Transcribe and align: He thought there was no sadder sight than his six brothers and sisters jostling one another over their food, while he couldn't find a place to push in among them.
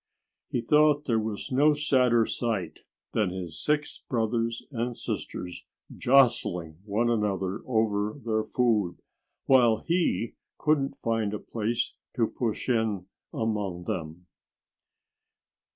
He 0.49 0.61
thought 0.61 1.05
there 1.05 1.19
was 1.19 1.51
no 1.51 1.73
sadder 1.73 2.25
sight 2.25 2.79
than 3.11 3.29
his 3.29 3.63
six 3.63 4.01
brothers 4.09 4.65
and 4.71 4.97
sisters 4.97 5.63
jostling 5.95 6.79
one 6.85 7.07
another 7.07 7.61
over 7.67 8.17
their 8.25 8.43
food, 8.43 8.97
while 9.45 9.77
he 9.85 10.33
couldn't 10.57 10.97
find 10.97 11.35
a 11.35 11.39
place 11.39 11.93
to 12.15 12.25
push 12.25 12.67
in 12.67 13.05
among 13.31 13.83
them. 13.83 14.25